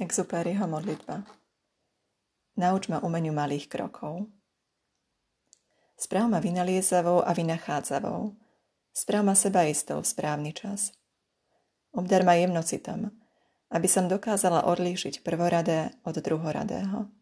[0.00, 1.20] Exupéryho modlitba
[2.56, 4.24] Nauč ma umeniu malých krokov.
[6.00, 8.32] Správ ma vynaliezavou a vynachádzavou.
[8.96, 10.96] Správ ma sebaistou v správny čas.
[11.92, 13.12] Obdar ma jemnocitom,
[13.68, 17.12] aby som dokázala odlíšiť prvoradé od druhoradého.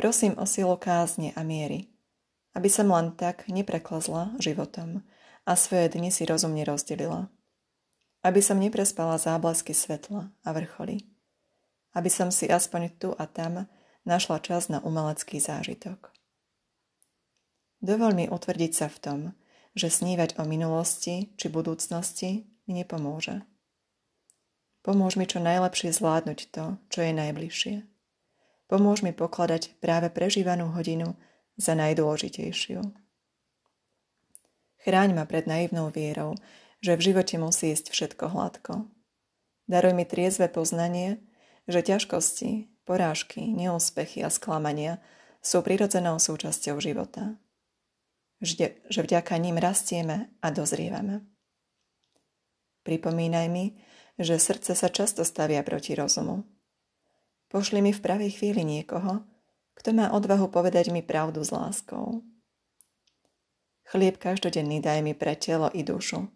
[0.00, 1.92] Prosím o silu kázne a miery,
[2.56, 5.04] aby som len tak nepreklazla životom
[5.44, 7.28] a svoje dni si rozumne rozdelila.
[8.24, 11.09] Aby som neprespala záblesky svetla a vrcholy.
[11.96, 13.66] Aby som si aspoň tu a tam
[14.06, 16.10] našla čas na umelecký zážitok.
[17.80, 19.20] Dovol mi utvrdiť sa v tom,
[19.72, 23.42] že snívať o minulosti či budúcnosti mi nepomôže.
[24.80, 27.76] Pomôž mi čo najlepšie zvládnuť to, čo je najbližšie.
[28.70, 31.18] Pomôž mi pokladať práve prežívanú hodinu
[31.58, 32.80] za najdôležitejšiu.
[34.80, 36.32] Chráň ma pred naivnou vierou,
[36.80, 38.88] že v živote musí ísť všetko hladko.
[39.68, 41.20] Daruj mi triezve poznanie,
[41.68, 44.98] že ťažkosti, porážky, neúspechy a sklamania
[45.38, 47.38] sú prirodzenou súčasťou života.
[48.40, 51.22] Že, že vďaka ním rastieme a dozrievame.
[52.82, 53.76] Pripomínaj mi,
[54.16, 56.48] že srdce sa často stavia proti rozumu.
[57.52, 59.24] Pošli mi v pravej chvíli niekoho,
[59.76, 62.24] kto má odvahu povedať mi pravdu s láskou.
[63.90, 66.30] Chlieb každodenný daj mi pre telo i dušu,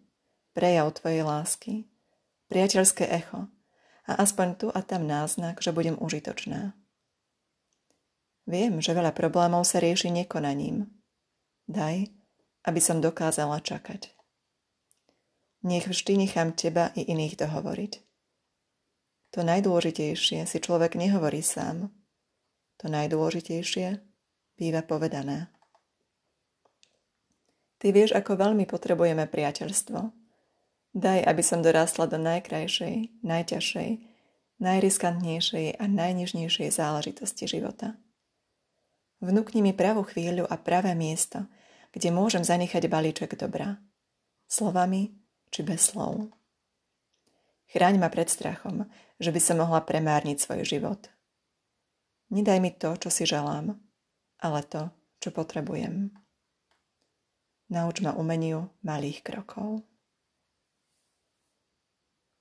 [0.51, 1.73] prejav tvojej lásky,
[2.51, 3.47] priateľské echo
[4.05, 6.77] a aspoň tu a tam náznak, že budem užitočná.
[8.45, 10.85] Viem, že veľa problémov sa rieši nekonaním.
[11.65, 12.13] Daj,
[12.69, 14.13] aby som dokázala čakať.
[15.65, 17.93] Nech vždy nechám teba i iných dohovoriť.
[19.33, 21.89] To najdôležitejšie si človek nehovorí sám.
[22.79, 23.97] To najdôležitejšie
[24.61, 25.49] býva povedané.
[27.81, 30.24] Ty vieš, ako veľmi potrebujeme priateľstvo.
[30.95, 33.89] Daj, aby som dorastla do najkrajšej, najťažšej,
[34.63, 37.99] najriskantnejšej a najnižnejšej záležitosti života.
[39.19, 41.51] Vnúkni mi pravú chvíľu a pravé miesto,
[41.91, 43.83] kde môžem zanechať balíček dobra.
[44.47, 45.19] Slovami
[45.51, 46.31] či bez slov.
[47.75, 48.87] Chráň ma pred strachom,
[49.19, 51.11] že by som mohla premárniť svoj život.
[52.31, 53.75] Nedaj mi to, čo si želám,
[54.39, 56.15] ale to, čo potrebujem.
[57.67, 59.83] Nauč ma umeniu malých krokov.